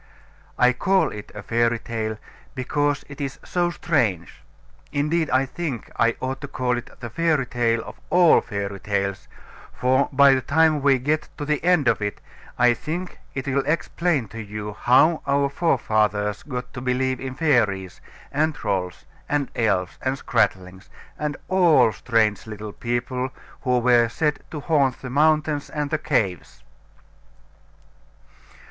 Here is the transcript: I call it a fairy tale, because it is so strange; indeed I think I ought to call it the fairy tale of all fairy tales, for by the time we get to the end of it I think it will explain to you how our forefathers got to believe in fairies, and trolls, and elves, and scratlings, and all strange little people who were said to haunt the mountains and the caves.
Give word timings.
I 0.57 0.73
call 0.73 1.11
it 1.11 1.31
a 1.35 1.43
fairy 1.43 1.77
tale, 1.77 2.17
because 2.55 3.05
it 3.07 3.21
is 3.21 3.37
so 3.45 3.69
strange; 3.69 4.41
indeed 4.91 5.29
I 5.29 5.45
think 5.45 5.91
I 5.95 6.15
ought 6.19 6.41
to 6.41 6.47
call 6.47 6.75
it 6.75 6.89
the 7.01 7.11
fairy 7.11 7.45
tale 7.45 7.83
of 7.83 7.99
all 8.09 8.41
fairy 8.41 8.79
tales, 8.79 9.27
for 9.71 10.09
by 10.11 10.33
the 10.33 10.41
time 10.41 10.81
we 10.81 10.97
get 10.97 11.29
to 11.37 11.45
the 11.45 11.63
end 11.63 11.87
of 11.87 12.01
it 12.01 12.19
I 12.57 12.73
think 12.73 13.19
it 13.35 13.45
will 13.47 13.63
explain 13.67 14.27
to 14.29 14.41
you 14.41 14.73
how 14.73 15.21
our 15.27 15.49
forefathers 15.49 16.41
got 16.41 16.73
to 16.73 16.81
believe 16.81 17.19
in 17.19 17.35
fairies, 17.35 18.01
and 18.31 18.55
trolls, 18.55 19.05
and 19.29 19.51
elves, 19.55 19.99
and 20.01 20.17
scratlings, 20.17 20.89
and 21.19 21.37
all 21.47 21.91
strange 21.93 22.47
little 22.47 22.73
people 22.73 23.29
who 23.61 23.77
were 23.77 24.09
said 24.09 24.39
to 24.49 24.61
haunt 24.61 24.99
the 25.03 25.11
mountains 25.11 25.69
and 25.69 25.91
the 25.91 25.99
caves. 25.99 26.63